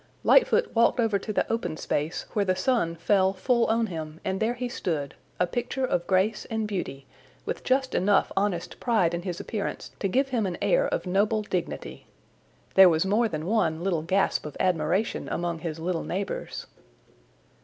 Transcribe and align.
Lightfoot 0.23 0.73
walked 0.73 0.99
over 0.99 1.19
to 1.19 1.31
the 1.31 1.45
open 1.53 1.77
space 1.77 2.25
where 2.33 2.43
the 2.43 2.55
sun 2.55 2.95
fell 2.95 3.33
full 3.33 3.67
on 3.67 3.85
him 3.85 4.19
and 4.25 4.39
there 4.39 4.55
he 4.55 4.67
stood, 4.67 5.13
a 5.39 5.45
picture 5.45 5.85
of 5.85 6.07
grace 6.07 6.43
and 6.45 6.67
beauty 6.67 7.05
with 7.45 7.63
just 7.63 7.93
enough 7.93 8.31
honest 8.35 8.79
pride 8.79 9.13
in 9.13 9.21
his 9.21 9.39
appearance 9.39 9.91
to 9.99 10.07
give 10.07 10.29
him 10.29 10.47
an 10.47 10.57
air 10.59 10.87
of 10.87 11.05
noble 11.05 11.43
dignity. 11.43 12.07
There 12.73 12.89
was 12.89 13.05
more 13.05 13.29
than 13.29 13.45
one 13.45 13.83
little 13.83 14.01
gasp 14.01 14.43
of 14.47 14.57
admiration 14.59 15.29
among 15.29 15.59
his 15.59 15.77
little 15.77 16.03
neighbors. 16.03 16.65